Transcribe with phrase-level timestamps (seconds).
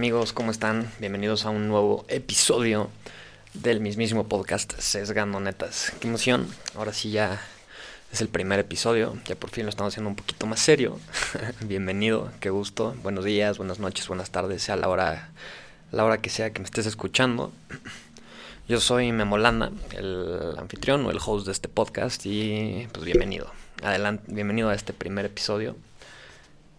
[0.00, 0.32] amigos?
[0.32, 0.90] ¿Cómo están?
[0.98, 2.88] Bienvenidos a un nuevo episodio
[3.52, 5.92] del mismísimo podcast Sesgando Netas.
[6.00, 6.48] Qué emoción.
[6.74, 7.38] Ahora sí ya
[8.10, 9.18] es el primer episodio.
[9.26, 10.98] Ya por fin lo estamos haciendo un poquito más serio.
[11.60, 12.96] Bienvenido, qué gusto.
[13.02, 15.32] Buenos días, buenas noches, buenas tardes, sea la hora,
[15.92, 17.52] la hora que sea que me estés escuchando.
[18.68, 23.52] Yo soy Memolanda, el anfitrión o el host de este podcast y pues bienvenido.
[23.82, 25.76] Adelante, bienvenido a este primer episodio.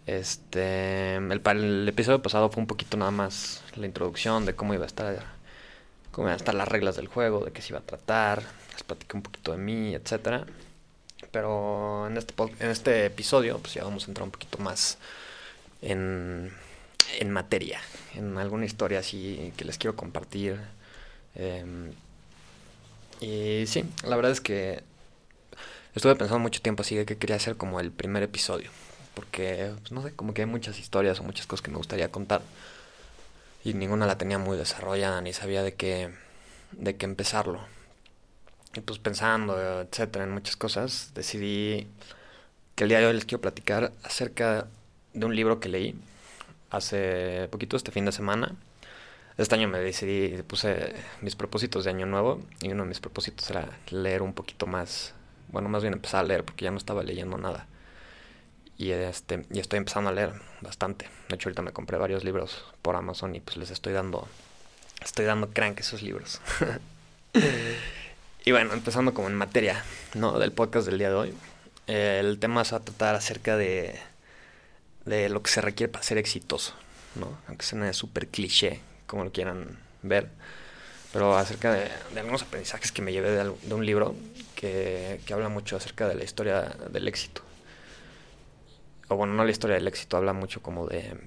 [0.06, 4.86] Este, el, episodio pasado fue un poquito nada más la introducción de cómo iba a
[4.86, 5.24] estar,
[6.10, 8.82] cómo iban a estar las reglas del juego, de qué se iba a tratar, les
[8.82, 10.46] platiqué un poquito de mí, etcétera.
[11.30, 14.98] Pero en este, en este episodio, pues ya vamos a entrar un poquito más
[15.82, 16.52] en,
[17.20, 17.80] en materia,
[18.14, 20.60] en alguna historia así que les quiero compartir.
[21.36, 21.92] Em,
[23.20, 24.82] y sí, la verdad es que
[25.94, 28.70] estuve pensando mucho tiempo así de que quería hacer como el primer episodio
[29.14, 32.10] porque, pues, no sé, como que hay muchas historias o muchas cosas que me gustaría
[32.10, 32.42] contar.
[33.64, 36.10] Y ninguna la tenía muy desarrollada, ni sabía de qué,
[36.72, 37.60] de qué empezarlo.
[38.74, 41.86] Y pues pensando, etcétera, en muchas cosas, decidí
[42.74, 44.66] que el día de hoy les quiero platicar acerca
[45.14, 45.94] de un libro que leí
[46.70, 48.56] hace poquito, este fin de semana.
[49.38, 53.48] Este año me decidí, puse mis propósitos de año nuevo y uno de mis propósitos
[53.50, 55.14] era leer un poquito más,
[55.48, 57.66] bueno, más bien empezar a leer porque ya no estaba leyendo nada
[58.78, 61.08] y este y estoy empezando a leer bastante.
[61.28, 64.28] De hecho ahorita me compré varios libros por Amazon y pues les estoy dando
[65.02, 66.40] estoy dando crank esos libros.
[68.44, 69.84] y bueno, empezando como en materia,
[70.14, 70.38] ¿no?
[70.38, 71.34] del podcast del día de hoy.
[71.86, 73.98] el tema se va a tratar acerca de
[75.04, 76.74] de lo que se requiere para ser exitoso,
[77.16, 77.38] ¿no?
[77.48, 80.28] Aunque suene súper cliché, como lo quieran ver.
[81.12, 84.14] Pero acerca de, algunos aprendizajes que me llevé de, de un libro
[84.54, 87.42] que, que habla mucho acerca de la historia del éxito
[89.08, 91.18] o bueno, no la historia del éxito, habla mucho como de,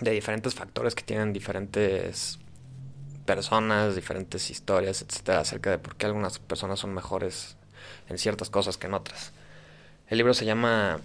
[0.00, 2.38] de diferentes factores que tienen diferentes
[3.24, 7.56] personas, diferentes historias, etcétera, acerca de por qué algunas personas son mejores
[8.08, 9.32] en ciertas cosas que en otras.
[10.08, 11.00] El libro se llama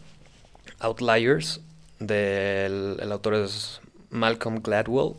[0.80, 1.62] Outliers,
[2.00, 5.16] del el autor es Malcolm Gladwell.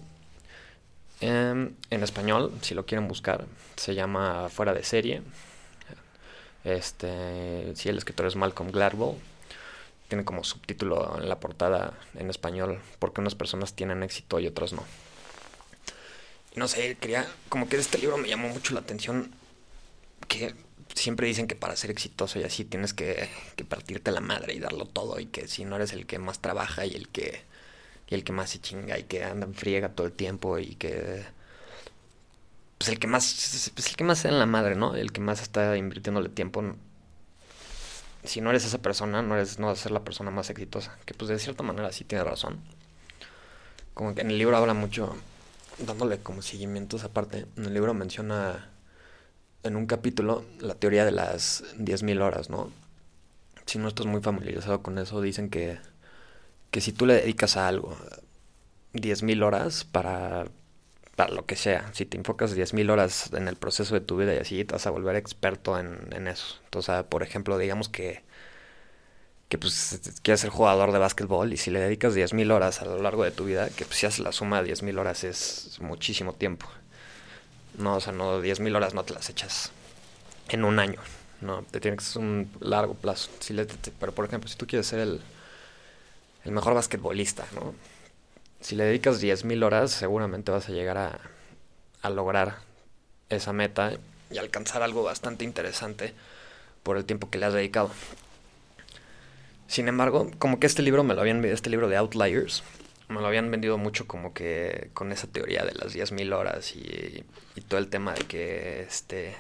[1.21, 3.45] En, en español, si lo quieren buscar,
[3.77, 5.23] se llama Fuera de serie.
[6.65, 9.17] Este, si el escritor es Malcolm Gladwell
[10.13, 14.75] tiene como subtítulo en la portada en español, porque unas personas tienen éxito y otras
[14.75, 14.85] no.
[16.55, 19.33] No sé, quería, como que este libro me llamó mucho la atención
[20.29, 20.55] que
[20.95, 24.59] siempre dicen que para ser exitoso y así tienes que, que, partirte la madre y
[24.59, 27.41] darlo todo y que si no eres el que más trabaja y el que,
[28.11, 30.75] y el que más se chinga y que anda en friega todo el tiempo y
[30.75, 31.25] que
[32.77, 34.95] pues el que más pues el que más se en la madre, ¿no?
[34.95, 36.77] El que más está invirtiéndole tiempo
[38.25, 40.97] si no eres esa persona, no eres no vas a ser la persona más exitosa.
[41.05, 42.61] Que pues de cierta manera sí tiene razón.
[43.95, 45.17] Como que en el libro habla mucho,
[45.79, 48.69] dándole como seguimientos aparte, en el libro menciona
[49.63, 52.73] en un capítulo la teoría de las 10.000 horas, ¿no?
[53.67, 55.79] Si no estás muy familiarizado con eso, dicen que,
[56.71, 57.97] que si tú le dedicas a algo
[58.95, 60.47] 10.000 horas para
[61.17, 61.91] para lo que sea.
[61.93, 64.87] Si te enfocas 10.000 horas en el proceso de tu vida y así, te vas
[64.87, 66.59] a volver experto en, en eso.
[66.65, 68.23] Entonces, por ejemplo, digamos que,
[69.49, 73.01] que pues, quieres ser jugador de básquetbol y si le dedicas 10.000 horas a lo
[73.03, 76.33] largo de tu vida, que pues si haces la suma de 10.000 horas es muchísimo
[76.33, 76.67] tiempo.
[77.79, 79.73] No, o sea, no, 10.000 horas no te las echas
[80.49, 81.01] en un año.
[81.41, 83.31] No, te tiene que ser un largo plazo.
[83.41, 83.67] Si le,
[83.99, 85.21] pero, por ejemplo, si tú quieres ser el,
[86.45, 87.75] el mejor basquetbolista, ¿no?
[88.63, 91.21] Si le dedicas 10.000 horas, seguramente vas a llegar a,
[92.01, 92.57] a lograr
[93.29, 93.93] esa meta
[94.31, 96.15] y alcanzar algo bastante interesante
[96.83, 97.91] por el tiempo que le has dedicado.
[99.67, 102.63] Sin embargo, como que este libro me lo habían este libro de Outliers,
[103.09, 107.25] me lo habían vendido mucho como que con esa teoría de las 10.000 horas y,
[107.57, 109.35] y, todo el tema de que este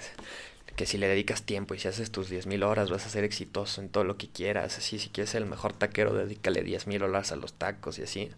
[0.76, 3.80] que si le dedicas tiempo y si haces tus 10.000 horas vas a ser exitoso
[3.82, 7.32] en todo lo que quieras, así si quieres ser el mejor taquero, dedícale 10.000 horas
[7.32, 8.30] a los tacos y así.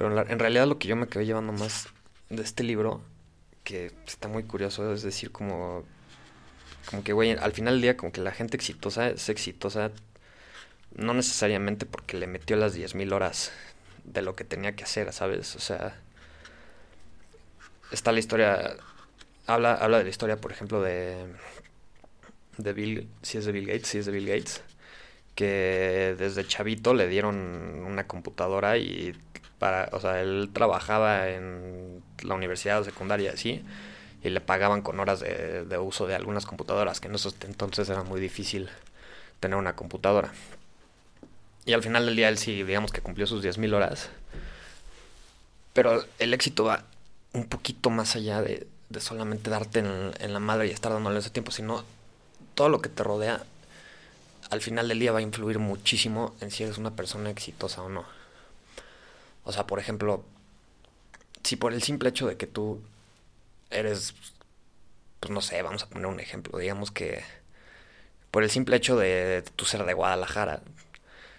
[0.00, 1.88] Pero en, realidad lo que yo me quedé llevando más
[2.30, 3.02] de este libro,
[3.64, 5.84] que está muy curioso, es decir, como,
[6.88, 9.90] como que, güey, al final del día, como que la gente exitosa es exitosa,
[10.94, 13.52] no necesariamente porque le metió las 10.000 horas
[14.04, 15.54] de lo que tenía que hacer, ¿sabes?
[15.54, 16.00] O sea,
[17.92, 18.78] está la historia,
[19.46, 21.26] habla, habla de la historia, por ejemplo, de,
[22.56, 24.62] de Bill, si es de Bill Gates, si es de Bill Gates,
[25.34, 27.36] que desde chavito le dieron
[27.84, 29.14] una computadora y
[29.60, 33.62] para, o sea, él trabajaba en la universidad secundaria así
[34.24, 38.02] y le pagaban con horas de, uso de algunas computadoras, que en esos entonces era
[38.02, 38.70] muy difícil
[39.38, 40.32] tener una computadora.
[41.66, 44.08] Y al final del día él sí, digamos que cumplió sus 10.000 horas.
[45.74, 46.84] Pero el éxito va
[47.34, 51.18] un poquito más allá de, de solamente darte en, en, la madre y estar dándole
[51.18, 51.84] ese tiempo, sino
[52.54, 53.44] todo lo que te rodea
[54.48, 57.88] al final del día va a influir muchísimo en si eres una persona exitosa o
[57.88, 58.19] no.
[59.44, 60.24] O sea, por ejemplo,
[61.42, 62.82] si por el simple hecho de que tú
[63.70, 64.14] eres,
[65.20, 67.22] pues no sé, vamos a poner un ejemplo, digamos que
[68.30, 70.62] por el simple hecho de tu ser de Guadalajara,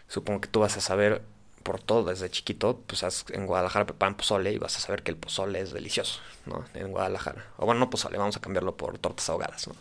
[0.08, 1.22] supongo que tú vas a saber
[1.64, 5.18] por todo desde chiquito, pues en Guadalajara preparan pozole y vas a saber que el
[5.18, 6.66] pozole es delicioso, ¿no?
[6.74, 7.46] En Guadalajara.
[7.58, 9.76] O bueno, no pozole, vamos a cambiarlo por tortas ahogadas, ¿no?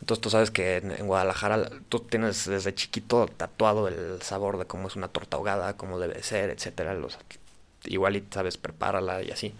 [0.00, 4.88] Entonces tú sabes que en, Guadalajara tú tienes desde chiquito tatuado el sabor de cómo
[4.88, 6.96] es una torta ahogada, cómo debe ser, etcétera.
[7.84, 9.54] Igual y sabes prepárala y así.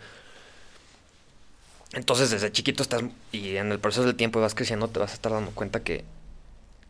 [1.93, 3.03] Entonces desde chiquito estás
[3.33, 6.05] y en el proceso del tiempo vas creciendo te vas a estar dando cuenta que,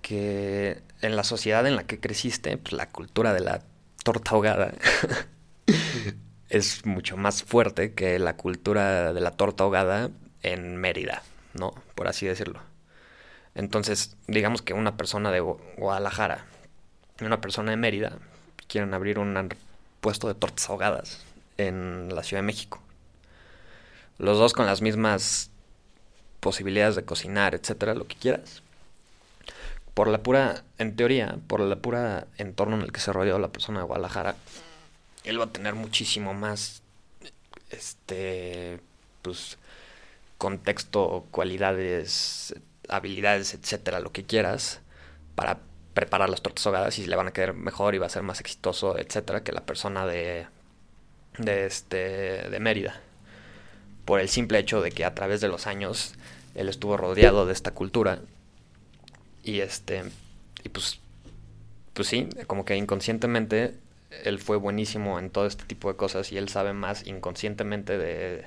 [0.03, 3.63] que en la sociedad en la que creciste, pues la cultura de la
[4.05, 4.75] torta ahogada
[6.49, 10.11] es mucho más fuerte que la cultura de la torta ahogada
[10.43, 11.23] en Mérida,
[11.55, 11.75] ¿no?
[11.95, 12.70] Por así decirlo.
[13.55, 16.47] Entonces, digamos que una persona de Guadalajara
[17.21, 18.19] y una persona de Mérida
[18.69, 19.53] quieren abrir un
[20.01, 21.25] puesto de tortas ahogadas
[21.59, 22.81] en la Ciudad de México.
[24.19, 25.51] Los dos con las mismas
[26.41, 28.63] posibilidades de cocinar, etcétera, lo que quieras.
[29.95, 33.49] Por la pura, en teoría, por la pura entorno en el que se rodeó la
[33.49, 34.37] persona de Guadalajara,
[35.25, 36.83] él va a tener muchísimo más,
[37.71, 38.81] este,
[39.23, 39.59] pues,
[40.39, 42.55] contexto, cualidades,
[42.91, 44.81] habilidades, etcétera, lo que quieras,
[45.35, 45.61] para
[45.95, 48.41] preparar las tortas ahogadas y le van a quedar mejor y va a ser más
[48.41, 50.47] exitoso, etcétera, que la persona de,
[51.39, 53.01] de, este, de Mérida.
[54.05, 56.15] Por el simple hecho de que a través de los años
[56.55, 58.21] él estuvo rodeado de esta cultura
[59.43, 60.05] y este,
[60.65, 61.01] y pues,
[61.95, 63.75] pues sí, como que inconscientemente
[64.25, 68.47] él fue buenísimo en todo este tipo de cosas y él sabe más inconscientemente de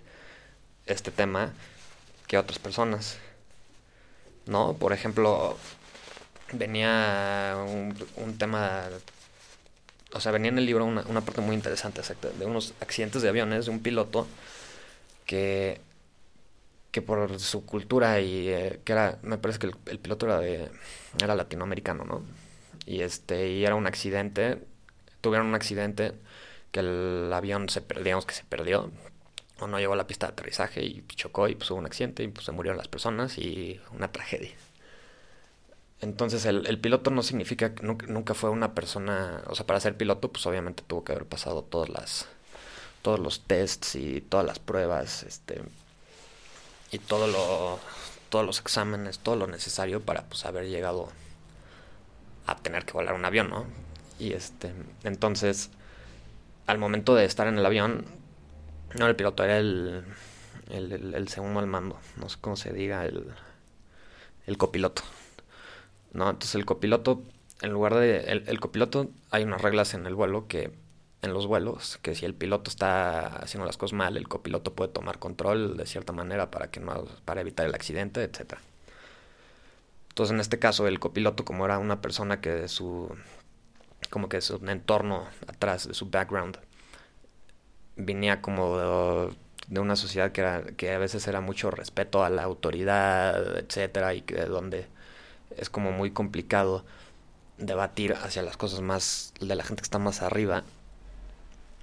[0.86, 1.54] este tema
[2.28, 3.18] que otras personas.
[4.46, 4.74] ¿No?
[4.74, 5.58] Por ejemplo,
[6.54, 8.84] venía un, un tema
[10.14, 13.22] o sea, venía en el libro una, una parte muy interesante acerca de unos accidentes
[13.22, 14.28] de aviones de un piloto
[15.26, 15.82] que,
[16.92, 20.70] que por su cultura y eh, que era, me parece que el, piloto era de,
[21.20, 22.24] latinoamericano, ¿no?
[22.86, 24.60] Y este, y era un accidente,
[25.22, 26.14] tuvieron un accidente
[26.72, 28.92] que el avión se digamos que se perdió,
[29.68, 32.28] no llegó a la pista de aterrizaje y chocó y pues hubo un accidente y
[32.28, 34.52] pues se murieron las personas y una tragedia.
[36.02, 39.96] Entonces el, piloto no significa que nunca, nunca, fue una persona, o sea, para ser
[39.96, 42.28] piloto pues obviamente tuvo que haber pasado todas las,
[43.02, 45.62] todos los tests y todas las pruebas, este,
[46.92, 47.80] y todo lo,
[48.30, 51.10] todos los exámenes, todo lo necesario para pues haber llegado
[52.48, 53.66] a tener que volar un avión, ¿no?
[54.20, 54.74] Y este,
[55.04, 55.70] entonces,
[56.68, 58.06] al momento de estar en el avión,
[58.96, 60.04] no el piloto, era el,
[60.70, 63.28] el, segundo al mando, no sé cómo se diga, el,
[64.46, 65.04] el copiloto.
[66.14, 66.30] ¿no?
[66.30, 67.24] Entonces el copiloto,
[67.62, 68.20] en lugar de...
[68.20, 70.72] El, copiloto, hay unas reglas en el vuelo que...
[71.22, 74.92] En los vuelos, que si el piloto está haciendo las cosas mal, el copiloto puede
[74.92, 78.60] tomar control de cierta manera para que no, para evitar el accidente, etcétera.
[80.10, 83.10] Entonces, en este caso, el copiloto, como era una persona que de su,
[84.10, 86.58] como que su entorno atrás, de su background,
[87.96, 89.36] venía como de,
[89.68, 94.14] de, una sociedad que, era, que a veces era mucho respeto a la autoridad, etcétera,
[94.14, 94.88] y que de donde
[95.58, 96.86] es como muy complicado
[97.58, 100.64] debatir hacia las cosas más de la gente que está más arriba.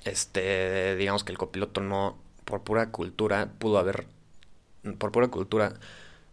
[0.05, 4.07] Este, digamos que el copiloto no, por pura cultura, pudo haber,
[4.99, 5.75] por pura cultura,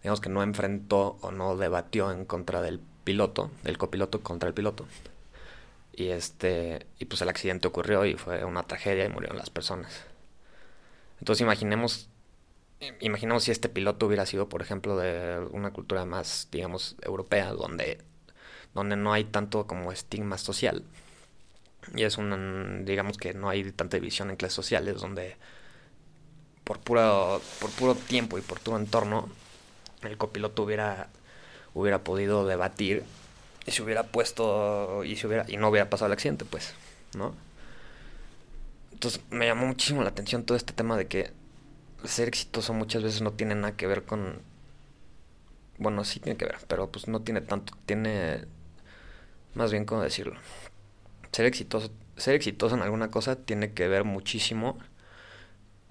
[0.02, 4.56] digamos que no enfrentó o no debatió en contra del piloto, del copiloto contra el
[4.56, 4.86] piloto.
[5.98, 10.06] Y este, y pues el accidente ocurrió y fue una tragedia y murieron las personas.
[11.20, 12.10] Entonces imaginemos
[13.00, 18.00] imaginemos si este piloto hubiera sido, por ejemplo, de una cultura más, digamos, europea, donde,
[18.74, 20.84] donde no hay tanto como estigma social.
[21.96, 25.38] Y es un, digamos que no hay tanta división en clases sociales, donde
[26.64, 29.30] por puro, por puro tiempo y por puro entorno,
[30.04, 31.10] el copiloto hubiera,
[31.74, 33.04] hubiera podido debatir
[33.68, 36.74] y se hubiera puesto y, se hubiera, y no hubiera pasado el accidente, pues,
[37.16, 37.36] ¿no?
[38.94, 41.32] Entonces me llamó muchísimo la atención todo este tema de que
[42.06, 44.42] ser exitoso muchas veces no tiene nada que ver con...
[45.78, 48.46] Bueno, sí tiene que ver, pero pues no tiene tanto, tiene...
[49.54, 50.40] Más bien, ¿cómo decirlo?
[51.32, 54.80] Ser exitoso, ser exitoso en alguna cosa tiene que ver muchísimo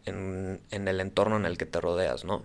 [0.07, 2.43] en, en el entorno en el que te rodeas, ¿no?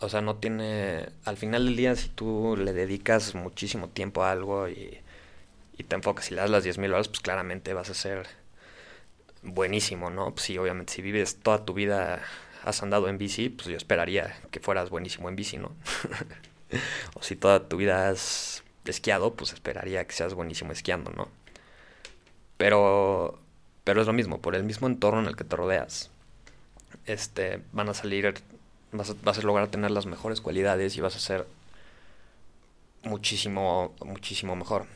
[0.00, 1.08] O sea, no tiene...
[1.24, 4.98] Al final del día, si tú le dedicas muchísimo tiempo a algo y,
[5.78, 8.26] y te enfocas y le das las 10.000 horas, pues claramente vas a ser
[9.42, 10.32] buenísimo, ¿no?
[10.32, 12.20] Pues sí, obviamente, si vives toda tu vida,
[12.64, 15.72] has andado en bici, pues yo esperaría que fueras buenísimo en bici, ¿no?
[17.14, 21.28] o si toda tu vida has esquiado, pues esperaría que seas buenísimo esquiando, ¿no?
[22.56, 23.38] Pero,
[23.84, 26.10] pero es lo mismo, por el mismo entorno en el que te rodeas,
[27.06, 28.34] este, van a salir,
[28.92, 31.46] vas a, vas a lograr tener las mejores cualidades y vas a ser
[33.02, 34.86] muchísimo, muchísimo mejor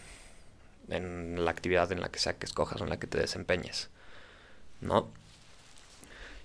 [0.89, 3.89] en la actividad en la que sea que escojas o en la que te desempeñes.
[4.81, 5.09] ¿No?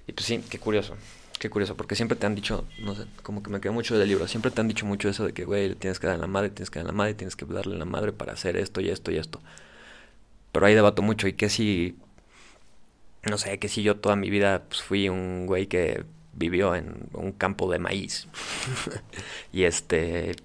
[0.08, 0.96] Y pues sí, qué curioso.
[1.40, 4.08] Qué curioso, porque siempre te han dicho, no sé, como que me quedó mucho del
[4.08, 6.50] libro, siempre te han dicho mucho eso de que, güey, tienes que dar la madre,
[6.50, 9.12] tienes que dar la madre, tienes que darle la madre para hacer esto y esto
[9.12, 9.42] y esto.
[10.52, 11.98] Pero ahí debato mucho y que si,
[13.24, 16.06] no sé, que si yo toda mi vida pues, fui un güey que
[16.36, 18.28] vivió en un campo de maíz
[19.54, 20.36] y este,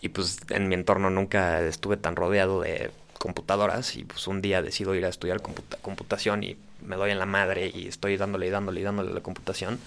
[0.00, 4.62] y pues en mi entorno nunca estuve tan rodeado de computadoras y pues un día
[4.62, 5.42] decido ir a estudiar
[5.82, 9.14] computación y me doy en la madre y estoy dándole y dándole y dándole a
[9.14, 9.78] la computación,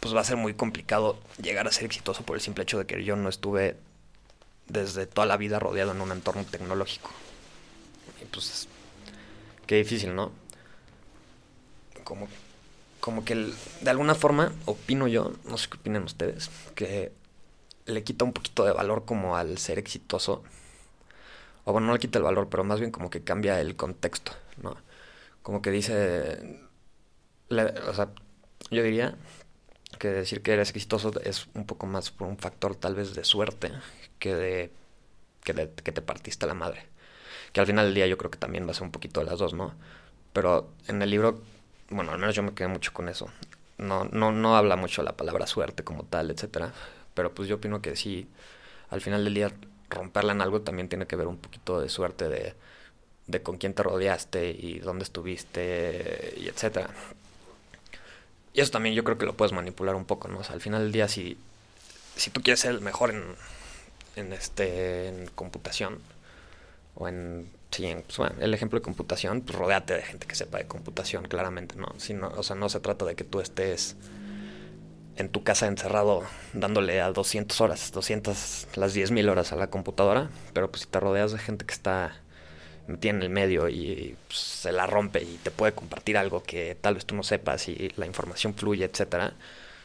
[0.00, 2.86] pues va a ser muy complicado llegar a ser exitoso por el simple hecho de
[2.86, 3.76] que yo no estuve
[4.68, 7.10] desde toda la vida rodeado en un entorno tecnológico.
[8.20, 8.68] Y pues,
[9.66, 10.32] qué difícil, ¿no?
[12.04, 12.26] Como,
[13.02, 17.12] como que de alguna forma, opino yo, no sé qué opinan ustedes, que
[17.84, 20.44] le quita un poquito de valor como al ser exitoso
[21.64, 24.30] o bueno, no le quita el valor, pero más bien como que cambia el contexto,
[24.62, 24.76] ¿no?
[25.42, 26.60] Como que dice,
[27.50, 28.10] o sea,
[28.70, 29.16] yo diría
[29.98, 33.24] que decir que eres exitoso es un poco más por un factor tal vez de
[33.24, 33.72] suerte
[34.20, 34.72] que de
[35.42, 36.86] que, que te partiste la madre.
[37.52, 39.26] Que al final del día yo creo que también va a ser un poquito de
[39.26, 39.74] las dos, ¿no?
[40.32, 41.42] Pero en el libro,
[41.92, 43.30] bueno, al menos yo me quedé mucho con eso.
[43.78, 46.72] No, no, no habla mucho la palabra suerte como tal, etcétera.
[47.14, 48.28] Pero pues yo opino que sí,
[48.90, 49.52] al final del día
[49.90, 52.54] romperla en algo también tiene que ver un poquito de suerte de,
[53.26, 56.90] de con quién te rodeaste y dónde estuviste y etcétera.
[58.54, 60.40] Y eso también yo creo que lo puedes manipular un poco, ¿no?
[60.40, 61.38] O sea, al final del día si,
[62.16, 63.24] si tú quieres ser el mejor en,
[64.16, 65.98] en este en computación
[66.94, 70.58] o en sí, pues, bueno, el ejemplo de computación, pues rodéate de gente que sepa
[70.58, 71.88] de computación, claramente, ¿no?
[71.98, 73.96] Si no o sea, no se trata de que tú estés
[75.16, 80.30] en tu casa encerrado dándole a 200 horas, 200, las 10.000 horas a la computadora,
[80.52, 82.16] pero pues si te rodeas de gente que está
[82.86, 86.76] metida en el medio y pues, se la rompe y te puede compartir algo que
[86.80, 89.34] tal vez tú no sepas y la información fluye, etcétera,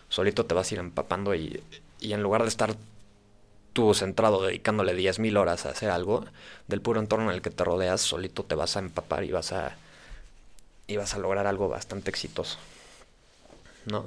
[0.09, 1.61] solito te vas a ir empapando y,
[1.99, 2.75] y en lugar de estar
[3.77, 6.25] tú centrado dedicándole 10.000 horas a hacer algo,
[6.67, 9.53] del puro entorno en el que te rodeas, solito te vas a empapar y vas
[9.53, 9.75] a
[10.87, 12.57] y vas a lograr algo bastante exitoso.
[13.85, 14.05] ¿No?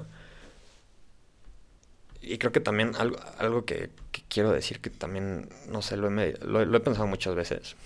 [2.21, 3.91] y creo que también algo, algo que,
[4.29, 7.77] quiero decir que también, no sé, lo he, lo, he pensado muchas veces,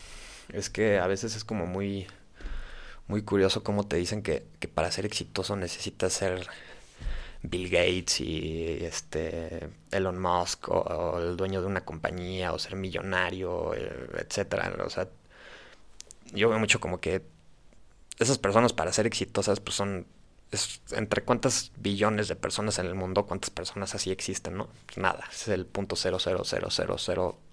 [0.55, 2.07] es que a veces es como muy,
[3.09, 6.49] muy curioso cómo te dicen que, que para ser exitoso necesitas ser
[7.45, 13.75] Bill Gates y este Elon Musk o, el dueño de una compañía o ser millonario,
[13.75, 14.75] eh, etcétera.
[14.85, 15.09] O sea,
[16.33, 17.23] yo veo mucho como que
[18.19, 20.07] esas personas para ser exitosas pues son
[20.93, 24.69] entre cuántas billones de personas en el mundo, cuántas personas así existen, ¿no?
[24.87, 25.97] Pues nada, es el punto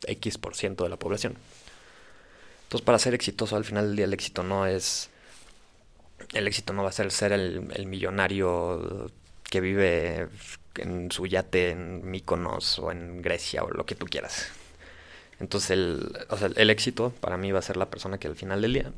[0.07, 1.35] x por ciento de la población.
[2.63, 5.09] Entonces, para ser exitoso, al final del día el éxito no es...
[6.33, 9.11] El éxito no va a ser ser el, millonario
[9.51, 10.29] que vive
[10.77, 14.47] en su yate en Mykonos o en Grecia o lo que tú quieras.
[15.39, 18.35] Entonces, el, o sea, el éxito para mí va a ser la persona que al
[18.35, 18.91] final del día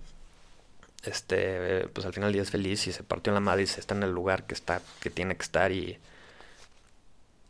[1.04, 3.68] este, pues al final del día es feliz y se partió en la madre y
[3.68, 5.98] se está en el lugar que está, que tiene que estar y,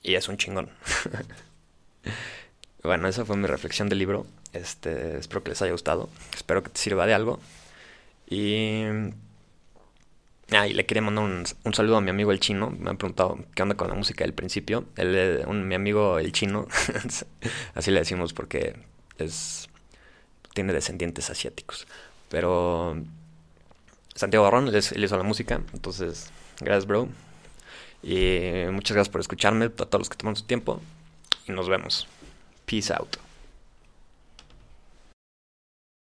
[0.01, 0.69] y es un chingón.
[2.83, 4.25] bueno, esa fue mi reflexión del libro.
[4.53, 6.09] Este, espero que les haya gustado.
[6.35, 7.39] Espero que te sirva de algo.
[8.27, 8.83] Y.
[10.53, 12.69] Ah, y le quería mandar un, un, saludo a mi amigo el chino.
[12.69, 14.85] Me han preguntado qué onda con la música del principio.
[14.97, 16.67] Él, un, mi amigo el chino,
[17.75, 18.75] así le decimos porque
[19.17, 19.69] es
[20.53, 21.87] tiene descendientes asiáticos.
[22.29, 22.97] Pero
[24.15, 27.09] Santiago Barrón, él, hizo la música, entonces, gracias, bro.
[28.01, 30.81] Y muchas gracias por escucharme, a todos los que toman su tiempo.
[31.47, 32.07] Y nos vemos.
[32.65, 33.17] Peace out.